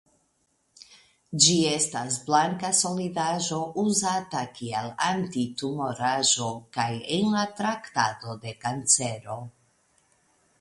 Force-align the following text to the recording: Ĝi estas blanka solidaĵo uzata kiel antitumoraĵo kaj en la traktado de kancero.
Ĝi 1.43 1.57
estas 1.71 2.15
blanka 2.29 2.71
solidaĵo 2.79 3.59
uzata 3.81 4.41
kiel 4.61 4.89
antitumoraĵo 5.09 6.49
kaj 6.79 6.89
en 7.19 7.29
la 7.37 7.45
traktado 7.61 8.37
de 8.47 8.57
kancero. 8.67 9.39